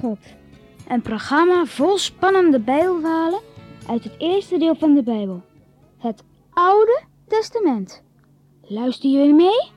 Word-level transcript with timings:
God. 0.00 0.18
Een 0.88 1.02
programma 1.02 1.64
vol 1.64 1.98
spannende 1.98 2.60
Bijbelverhalen 2.60 3.40
uit 3.88 4.04
het 4.04 4.14
eerste 4.18 4.58
deel 4.58 4.74
van 4.74 4.94
de 4.94 5.02
Bijbel, 5.02 5.42
het 5.98 6.22
Oude 6.50 7.02
Testament. 7.28 8.02
Luister 8.62 9.10
jullie 9.10 9.34
mee? 9.34 9.70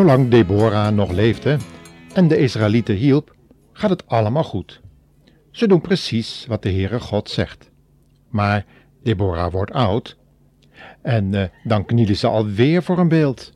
Zolang 0.00 0.30
Deborah 0.30 0.94
nog 0.94 1.10
leefde 1.10 1.58
en 2.14 2.28
de 2.28 2.36
Israëlieten 2.36 2.94
hielp, 2.94 3.34
gaat 3.72 3.90
het 3.90 4.06
allemaal 4.06 4.44
goed. 4.44 4.80
Ze 5.50 5.66
doen 5.66 5.80
precies 5.80 6.46
wat 6.48 6.62
de 6.62 6.70
Heere 6.70 7.00
God 7.00 7.30
zegt. 7.30 7.70
Maar 8.28 8.64
Deborah 9.02 9.52
wordt 9.52 9.72
oud 9.72 10.16
en 11.02 11.32
uh, 11.32 11.44
dan 11.64 11.84
knielen 11.84 12.16
ze 12.16 12.26
alweer 12.26 12.82
voor 12.82 12.98
een 12.98 13.08
beeld. 13.08 13.52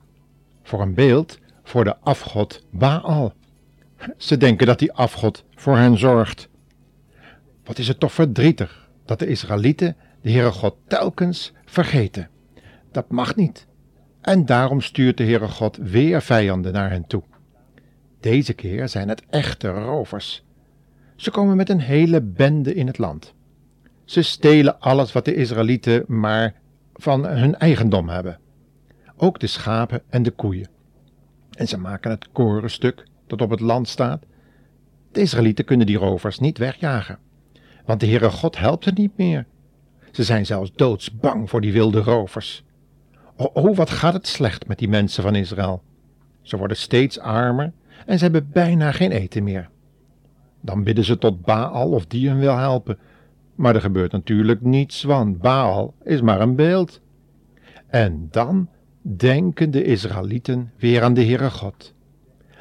Voor 0.62 0.80
een 0.80 0.94
beeld 0.94 1.38
voor 1.62 1.84
de 1.84 1.96
afgod 1.98 2.62
Baal. 2.70 3.32
Ze 4.16 4.36
denken 4.36 4.66
dat 4.66 4.78
die 4.78 4.92
afgod 4.92 5.44
voor 5.54 5.76
hen 5.76 5.98
zorgt. 5.98 6.48
Wat 7.64 7.78
is 7.78 7.88
het 7.88 8.00
toch 8.00 8.12
verdrietig 8.12 8.90
dat 9.04 9.18
de 9.18 9.26
Israëlieten 9.26 9.96
de 10.20 10.30
Heere 10.30 10.52
God 10.52 10.76
telkens 10.86 11.52
vergeten. 11.64 12.28
Dat 12.92 13.10
mag 13.10 13.36
niet. 13.36 13.66
En 14.24 14.46
daarom 14.46 14.80
stuurt 14.80 15.16
de 15.16 15.24
Heere 15.24 15.48
God 15.48 15.76
weer 15.76 16.22
vijanden 16.22 16.72
naar 16.72 16.90
hen 16.90 17.06
toe. 17.06 17.22
Deze 18.20 18.52
keer 18.52 18.88
zijn 18.88 19.08
het 19.08 19.22
echte 19.30 19.68
rovers. 19.68 20.44
Ze 21.16 21.30
komen 21.30 21.56
met 21.56 21.68
een 21.68 21.80
hele 21.80 22.22
bende 22.22 22.74
in 22.74 22.86
het 22.86 22.98
land. 22.98 23.34
Ze 24.04 24.22
stelen 24.22 24.80
alles 24.80 25.12
wat 25.12 25.24
de 25.24 25.34
Israëlieten 25.34 26.04
maar 26.06 26.54
van 26.94 27.26
hun 27.26 27.54
eigendom 27.54 28.08
hebben. 28.08 28.38
Ook 29.16 29.40
de 29.40 29.46
schapen 29.46 30.02
en 30.08 30.22
de 30.22 30.30
koeien. 30.30 30.68
En 31.50 31.68
ze 31.68 31.78
maken 31.78 32.10
het 32.10 32.32
korenstuk 32.32 33.06
dat 33.26 33.42
op 33.42 33.50
het 33.50 33.60
land 33.60 33.88
staat. 33.88 34.24
De 35.12 35.20
Israëlieten 35.20 35.64
kunnen 35.64 35.86
die 35.86 35.98
rovers 35.98 36.38
niet 36.38 36.58
wegjagen, 36.58 37.18
want 37.84 38.00
de 38.00 38.06
Heere 38.06 38.30
God 38.30 38.58
helpt 38.58 38.86
er 38.86 38.92
niet 38.94 39.16
meer. 39.16 39.46
Ze 40.10 40.24
zijn 40.24 40.46
zelfs 40.46 40.72
doodsbang 40.72 41.50
voor 41.50 41.60
die 41.60 41.72
wilde 41.72 42.00
rovers. 42.00 42.63
Oh, 43.36 43.76
wat 43.76 43.90
gaat 43.90 44.12
het 44.12 44.26
slecht 44.26 44.66
met 44.66 44.78
die 44.78 44.88
mensen 44.88 45.22
van 45.22 45.34
Israël. 45.34 45.82
Ze 46.42 46.56
worden 46.56 46.76
steeds 46.76 47.18
armer 47.18 47.72
en 48.06 48.18
ze 48.18 48.24
hebben 48.24 48.48
bijna 48.52 48.92
geen 48.92 49.10
eten 49.10 49.42
meer. 49.44 49.68
Dan 50.60 50.84
bidden 50.84 51.04
ze 51.04 51.18
tot 51.18 51.42
Baal 51.42 51.90
of 51.90 52.06
die 52.06 52.28
hen 52.28 52.38
wil 52.38 52.56
helpen. 52.56 52.98
Maar 53.54 53.74
er 53.74 53.80
gebeurt 53.80 54.12
natuurlijk 54.12 54.60
niets, 54.60 55.02
want 55.02 55.40
Baal 55.40 55.94
is 56.02 56.20
maar 56.20 56.40
een 56.40 56.56
beeld. 56.56 57.00
En 57.86 58.28
dan 58.30 58.68
denken 59.02 59.70
de 59.70 59.84
Israëlieten 59.84 60.72
weer 60.78 61.02
aan 61.02 61.14
de 61.14 61.24
Heere 61.24 61.50
God. 61.50 61.94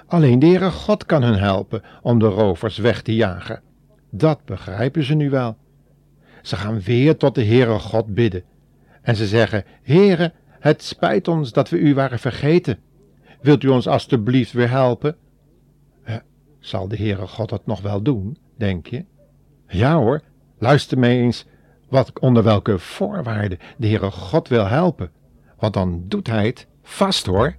Alleen 0.05 0.39
de 0.39 0.45
Heere 0.45 0.71
God 0.71 1.05
kan 1.05 1.23
hun 1.23 1.39
helpen 1.39 1.81
om 2.01 2.19
de 2.19 2.27
rovers 2.27 2.77
weg 2.77 3.01
te 3.01 3.15
jagen. 3.15 3.61
Dat 4.09 4.45
begrijpen 4.45 5.03
ze 5.03 5.13
nu 5.13 5.29
wel. 5.29 5.57
Ze 6.41 6.55
gaan 6.55 6.81
weer 6.81 7.17
tot 7.17 7.35
de 7.35 7.45
Heere 7.45 7.79
God 7.79 8.13
bidden. 8.13 8.43
En 9.01 9.15
ze 9.15 9.27
zeggen, 9.27 9.63
Heere, 9.81 10.33
het 10.63 10.83
spijt 10.83 11.27
ons 11.27 11.51
dat 11.51 11.69
we 11.69 11.77
u 11.77 11.93
waren 11.93 12.19
vergeten. 12.19 12.79
Wilt 13.41 13.63
u 13.63 13.67
ons 13.67 13.87
alstublieft 13.87 14.51
weer 14.51 14.69
helpen? 14.69 15.15
Eh, 16.03 16.15
zal 16.59 16.87
de 16.87 16.95
Heere 16.95 17.27
God 17.27 17.49
het 17.49 17.65
nog 17.65 17.81
wel 17.81 18.01
doen, 18.01 18.37
denk 18.57 18.87
je? 18.87 19.05
Ja 19.67 19.95
hoor, 19.95 20.21
luister 20.57 20.99
mee 20.99 21.21
eens 21.21 21.45
wat, 21.89 22.19
onder 22.19 22.43
welke 22.43 22.79
voorwaarden 22.79 23.59
de 23.77 23.87
Heere 23.87 24.11
God 24.11 24.47
wil 24.47 24.65
helpen. 24.65 25.11
Want 25.57 25.73
dan 25.73 26.03
doet 26.07 26.27
hij 26.27 26.45
het 26.45 26.67
vast 26.83 27.25
hoor. 27.25 27.55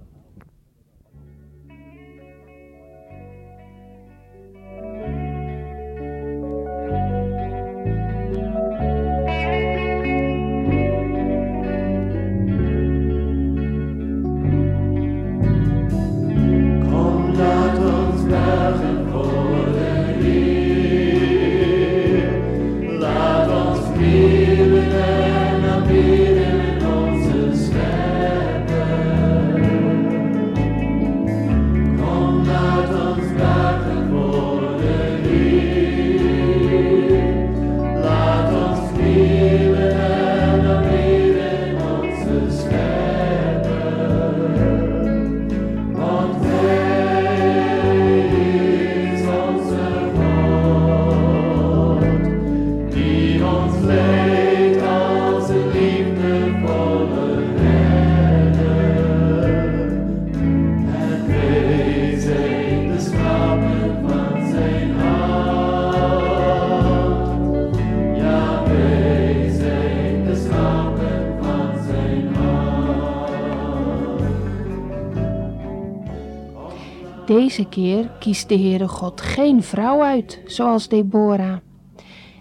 Deze 77.35 77.65
keer 77.65 78.11
kiest 78.19 78.49
de 78.49 78.57
Heere 78.57 78.87
God 78.87 79.21
geen 79.21 79.63
vrouw 79.63 80.01
uit, 80.01 80.41
zoals 80.45 80.87
Deborah. 80.87 81.57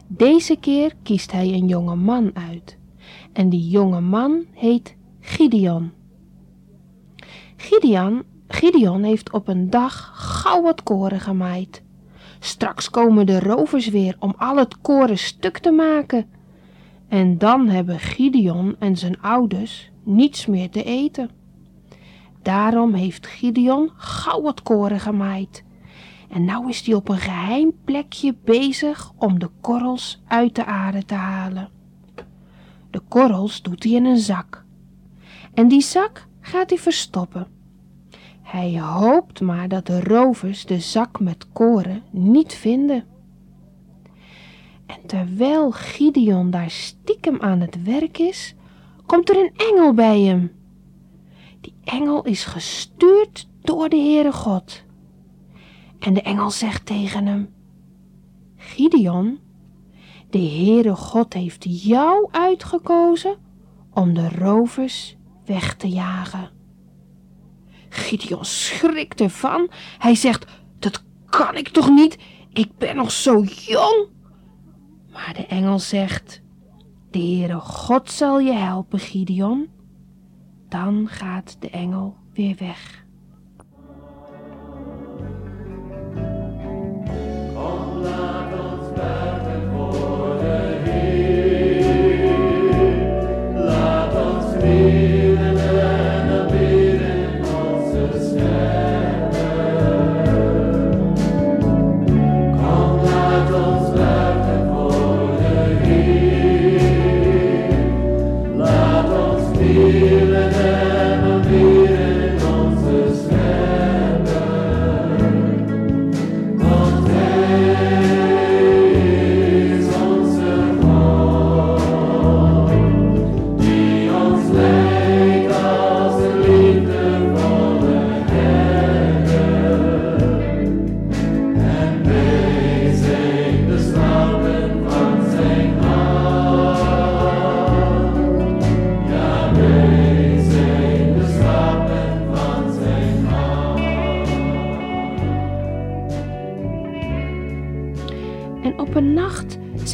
Deze 0.07 0.57
keer 0.57 0.95
kiest 1.03 1.33
hij 1.33 1.53
een 1.53 1.67
jonge 1.67 1.95
man 1.95 2.31
uit. 2.35 2.79
En 3.33 3.49
die 3.49 3.69
jonge 3.69 4.01
man 4.01 4.45
heet 4.53 4.97
Gideon. 5.21 5.93
Gideon, 7.57 8.23
Gideon 8.49 9.03
heeft 9.03 9.33
op 9.33 9.49
een 9.49 9.71
dag 9.71 10.11
gauw 10.15 10.63
wat 10.63 10.83
koren 10.83 11.21
gemaaid. 11.21 11.83
Straks 12.39 12.91
komen 12.91 13.27
de 13.27 13.41
rovers 13.41 13.89
weer 13.89 14.17
om 14.19 14.35
al 14.37 14.57
het 14.57 14.81
koren 14.81 15.19
stuk 15.19 15.59
te 15.59 15.71
maken. 15.71 16.27
En 17.09 17.39
dan 17.39 17.69
hebben 17.69 17.99
Gideon 17.99 18.77
en 18.79 18.97
zijn 18.97 19.21
ouders 19.21 19.91
niets 20.03 20.47
meer 20.47 20.71
te 20.71 20.83
eten. 20.83 21.31
Daarom 22.45 22.95
heeft 22.95 23.27
Gideon 23.27 23.91
gauw 23.97 24.43
wat 24.43 24.63
koren 24.63 25.01
gemaaid. 25.01 25.65
En 26.29 26.45
nou 26.45 26.69
is 26.69 26.87
hij 26.87 26.95
op 26.95 27.09
een 27.09 27.19
geheim 27.19 27.73
plekje 27.85 28.37
bezig 28.45 29.13
om 29.19 29.39
de 29.39 29.51
korrels 29.61 30.23
uit 30.27 30.55
de 30.55 30.65
aarde 30.65 31.05
te 31.05 31.15
halen. 31.15 31.69
De 32.91 33.01
korrels 33.09 33.63
doet 33.63 33.83
hij 33.85 33.93
in 33.93 34.05
een 34.05 34.19
zak. 34.19 34.65
En 35.55 35.69
die 35.69 35.81
zak 35.81 36.27
gaat 36.41 36.71
hij 36.71 36.79
verstoppen. 36.79 37.47
Hij 38.43 38.81
hoopt 38.81 39.41
maar 39.41 39.69
dat 39.69 39.87
de 39.87 40.01
rovers 40.01 40.67
de 40.67 40.81
zak 40.81 41.21
met 41.21 41.47
koren 41.53 42.03
niet 42.11 42.55
vinden. 42.55 43.05
En 44.87 45.07
terwijl 45.07 45.71
Gideon 45.71 46.51
daar 46.51 46.71
stiekem 46.71 47.41
aan 47.41 47.61
het 47.61 47.83
werk 47.83 48.19
is, 48.19 48.55
komt 49.07 49.29
er 49.29 49.37
een 49.37 49.53
engel 49.57 49.95
bij 49.95 50.21
hem. 50.21 50.64
Die 51.65 51.75
engel 51.85 52.23
is 52.23 52.45
gestuurd 52.45 53.49
door 53.61 53.89
de 53.89 53.97
Heere 53.97 54.33
God. 54.33 54.83
En 55.99 56.15
de 56.15 56.23
engel 56.23 56.51
zegt 56.51 56.87
tegen 56.87 57.27
hem: 57.27 57.55
Gideon, 58.57 59.39
de 60.31 60.39
Heere 60.39 60.95
God 60.97 61.33
heeft 61.33 61.85
jou 61.85 62.29
uitgekozen 62.31 63.37
om 63.91 64.15
de 64.15 64.29
rovers 64.29 65.17
weg 65.45 65.77
te 65.77 65.89
jagen. 65.89 66.51
Gideon 67.89 68.45
schrikt 68.45 69.21
ervan. 69.21 69.71
Hij 69.99 70.15
zegt: 70.15 70.47
Dat 70.79 71.05
kan 71.27 71.57
ik 71.57 71.69
toch 71.69 71.91
niet? 71.91 72.19
Ik 72.53 72.77
ben 72.79 72.97
nog 72.97 73.13
zo 73.13 73.45
jong. 73.45 74.09
Maar 75.13 75.35
de 75.37 75.47
engel 75.47 75.79
zegt: 75.79 76.43
De 77.11 77.19
Heere 77.19 77.61
God 77.61 78.11
zal 78.11 78.39
je 78.39 78.53
helpen, 78.53 78.99
Gideon. 78.99 79.74
Dan 80.75 81.09
gaat 81.09 81.57
de 81.61 81.71
engel 81.71 82.17
weer 82.33 82.57
weg. 82.59 83.04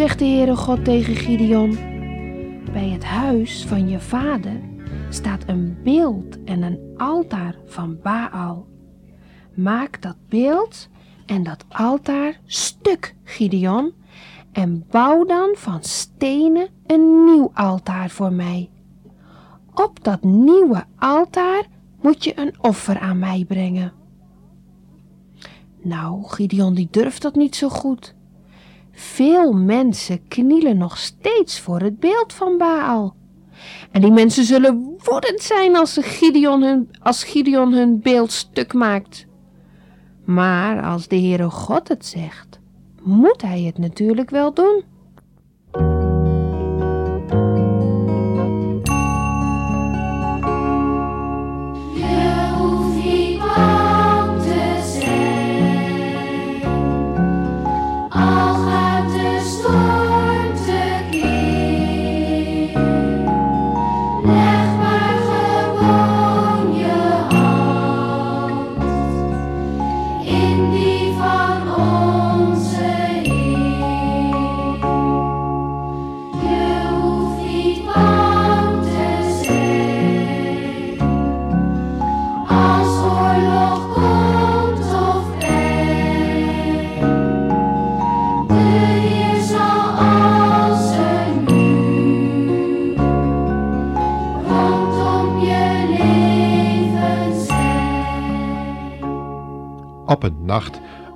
Zegt 0.01 0.19
de 0.19 0.25
Heere 0.25 0.57
God 0.57 0.85
tegen 0.85 1.17
Gideon: 1.17 1.79
Bij 2.73 2.89
het 2.89 3.05
huis 3.05 3.65
van 3.65 3.89
je 3.89 4.01
vader 4.01 4.61
staat 5.11 5.43
een 5.47 5.79
beeld 5.85 6.45
en 6.45 6.63
een 6.63 6.79
altaar 6.97 7.55
van 7.67 7.99
Baal. 8.03 8.67
Maak 9.55 10.03
dat 10.03 10.17
beeld 10.29 10.89
en 11.27 11.43
dat 11.43 11.65
altaar 11.69 12.41
stuk, 12.45 13.15
Gideon, 13.25 13.93
en 14.53 14.85
bouw 14.91 15.25
dan 15.25 15.55
van 15.57 15.83
stenen 15.83 16.69
een 16.87 17.25
nieuw 17.25 17.51
altaar 17.55 18.11
voor 18.11 18.33
mij. 18.33 18.71
Op 19.75 20.05
dat 20.05 20.23
nieuwe 20.23 20.85
altaar 20.99 21.67
moet 22.03 22.25
je 22.25 22.39
een 22.39 22.55
offer 22.61 22.99
aan 22.99 23.19
mij 23.19 23.45
brengen. 23.49 23.93
Nou, 25.83 26.23
Gideon 26.25 26.75
die 26.75 26.89
durft 26.91 27.23
dat 27.23 27.35
niet 27.35 27.57
zo 27.57 27.69
goed. 27.69 28.19
Veel 29.01 29.53
mensen 29.53 30.29
knielen 30.29 30.77
nog 30.77 30.99
steeds 30.99 31.61
voor 31.61 31.81
het 31.81 32.01
beeld 32.01 32.33
van 32.33 32.59
Baal. 32.59 33.15
En 33.91 34.01
die 34.01 34.11
mensen 34.13 34.45
zullen 34.45 34.97
woedend 35.05 35.43
zijn 35.43 35.77
als, 35.77 35.99
Gideon 36.01 36.63
hun, 36.63 36.91
als 37.03 37.25
Gideon 37.25 37.73
hun 37.73 38.01
beeld 38.01 38.33
stuk 38.33 38.73
maakt. 38.73 39.27
Maar 40.25 40.83
als 40.83 41.09
de 41.09 41.17
Heere 41.17 41.51
God 41.51 41.89
het 41.89 42.07
zegt, 42.07 42.61
moet 43.03 43.43
hij 43.43 43.63
het 43.63 43.79
natuurlijk 43.79 44.31
wel 44.31 44.55
doen. 44.55 44.83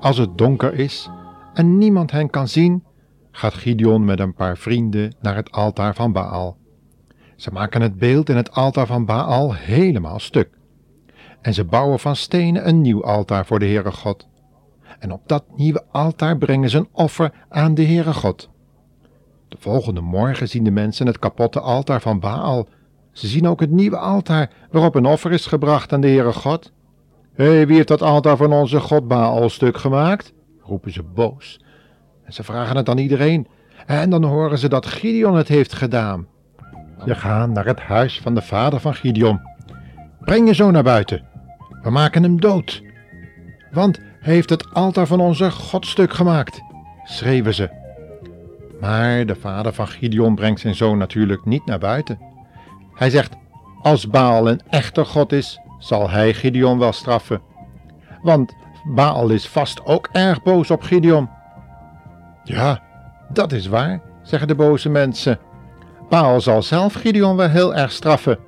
Als 0.04 0.18
het 0.18 0.38
donker 0.38 0.74
is 0.74 1.10
en 1.54 1.78
niemand 1.78 2.10
hen 2.10 2.30
kan 2.30 2.48
zien, 2.48 2.84
gaat 3.30 3.54
Gideon 3.54 4.04
met 4.04 4.20
een 4.20 4.34
paar 4.34 4.56
vrienden 4.56 5.14
naar 5.20 5.36
het 5.36 5.50
altaar 5.50 5.94
van 5.94 6.12
Baal. 6.12 6.56
Ze 7.36 7.50
maken 7.52 7.82
het 7.82 7.98
beeld 7.98 8.28
in 8.28 8.36
het 8.36 8.52
altaar 8.52 8.86
van 8.86 9.04
Baal 9.04 9.54
helemaal 9.54 10.18
stuk. 10.18 10.48
En 11.40 11.54
ze 11.54 11.64
bouwen 11.64 11.98
van 11.98 12.16
stenen 12.16 12.68
een 12.68 12.80
nieuw 12.80 13.04
altaar 13.04 13.46
voor 13.46 13.58
de 13.58 13.64
Heere 13.64 13.92
God. 13.92 14.28
En 14.98 15.12
op 15.12 15.20
dat 15.26 15.44
nieuwe 15.56 15.84
altaar 15.90 16.38
brengen 16.38 16.70
ze 16.70 16.78
een 16.78 16.88
offer 16.92 17.32
aan 17.48 17.74
de 17.74 17.84
Heere 17.84 18.12
God. 18.12 18.50
De 19.48 19.56
volgende 19.58 20.00
morgen 20.00 20.48
zien 20.48 20.64
de 20.64 20.70
mensen 20.70 21.06
het 21.06 21.18
kapotte 21.18 21.60
altaar 21.60 22.00
van 22.00 22.20
Baal. 22.20 22.68
Ze 23.12 23.26
zien 23.26 23.48
ook 23.48 23.60
het 23.60 23.70
nieuwe 23.70 23.98
altaar 23.98 24.50
waarop 24.70 24.94
een 24.94 25.06
offer 25.06 25.32
is 25.32 25.46
gebracht 25.46 25.92
aan 25.92 26.00
de 26.00 26.08
Heere 26.08 26.32
God. 26.32 26.72
Hé, 27.34 27.44
hey, 27.44 27.66
wie 27.66 27.76
heeft 27.76 27.88
dat 27.88 28.02
altaar 28.02 28.36
van 28.36 28.52
onze 28.52 28.80
God 28.80 29.08
Baal 29.08 29.48
stuk 29.48 29.76
gemaakt? 29.76 30.32
roepen 30.60 30.92
ze 30.92 31.02
boos. 31.02 31.60
En 32.24 32.32
ze 32.32 32.42
vragen 32.42 32.76
het 32.76 32.88
aan 32.88 32.98
iedereen. 32.98 33.46
En 33.86 34.10
dan 34.10 34.24
horen 34.24 34.58
ze 34.58 34.68
dat 34.68 34.86
Gideon 34.86 35.36
het 35.36 35.48
heeft 35.48 35.72
gedaan. 35.72 36.26
Ze 37.06 37.14
gaan 37.14 37.52
naar 37.52 37.66
het 37.66 37.80
huis 37.80 38.20
van 38.20 38.34
de 38.34 38.42
vader 38.42 38.80
van 38.80 38.94
Gideon. 38.94 39.40
Breng 40.20 40.48
je 40.48 40.54
zoon 40.54 40.72
naar 40.72 40.82
buiten. 40.82 41.22
We 41.82 41.90
maken 41.90 42.22
hem 42.22 42.40
dood. 42.40 42.82
Want 43.72 43.98
hij 44.20 44.34
heeft 44.34 44.50
het 44.50 44.74
altaar 44.74 45.06
van 45.06 45.20
onze 45.20 45.50
God 45.50 45.86
stuk 45.86 46.12
gemaakt, 46.12 46.62
schreeuwen 47.04 47.54
ze. 47.54 47.70
Maar 48.80 49.26
de 49.26 49.36
vader 49.36 49.72
van 49.72 49.88
Gideon 49.88 50.34
brengt 50.34 50.60
zijn 50.60 50.74
zoon 50.74 50.98
natuurlijk 50.98 51.44
niet 51.44 51.66
naar 51.66 51.78
buiten. 51.78 52.18
Hij 52.92 53.10
zegt, 53.10 53.36
als 53.82 54.08
Baal 54.08 54.48
een 54.48 54.60
echte 54.70 55.04
God 55.04 55.32
is, 55.32 55.60
zal 55.78 56.10
hij 56.10 56.34
Gideon 56.34 56.78
wel 56.78 56.92
straffen. 56.92 57.40
Want 58.22 58.56
Baal 58.84 59.30
is 59.30 59.48
vast 59.48 59.86
ook 59.86 60.08
erg 60.12 60.42
boos 60.42 60.70
op 60.70 60.82
Gideon. 60.82 61.28
Ja, 62.44 62.82
dat 63.28 63.52
is 63.52 63.66
waar, 63.66 64.00
zeggen 64.22 64.48
de 64.48 64.54
boze 64.54 64.88
mensen. 64.88 65.38
Baal 66.08 66.40
zal 66.40 66.62
zelf 66.62 66.94
Gideon 66.94 67.36
wel 67.36 67.48
heel 67.48 67.74
erg 67.74 67.92
straffen. 67.92 68.38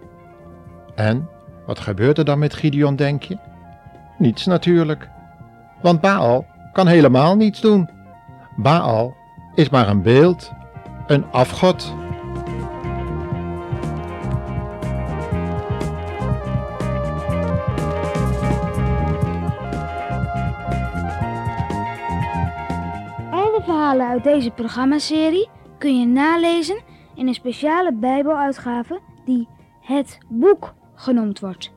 En 0.95 1.29
wat 1.67 1.79
gebeurt 1.79 2.19
er 2.19 2.25
dan 2.25 2.39
met 2.39 2.55
Gideon, 2.55 2.97
denk 2.97 3.23
je? 3.23 3.39
Niets 4.19 4.47
natuurlijk. 4.47 5.09
Want 5.83 6.01
Baal 6.01 6.47
kan 6.73 6.87
helemaal 6.87 7.37
niets 7.37 7.61
doen. 7.61 7.89
Baal 8.57 9.15
is 9.55 9.69
maar 9.69 9.89
een 9.89 10.03
beeld, 10.03 10.53
een 11.07 11.25
afgod. 11.31 11.95
Uit 24.05 24.25
deze 24.25 24.51
programmaserie 24.51 25.49
kun 25.79 26.01
je 26.01 26.07
nalezen 26.07 26.83
in 27.15 27.29
een 27.29 27.35
speciale 27.35 27.93
Bijbeluitgave 27.93 29.01
die 29.25 29.49
Het 29.81 30.19
Boek 30.29 30.75
genoemd 30.95 31.41
wordt. 31.41 31.73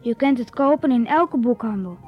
Je 0.00 0.14
kunt 0.14 0.38
het 0.38 0.50
kopen 0.50 0.90
in 0.90 1.06
elke 1.06 1.38
boekhandel. 1.38 1.98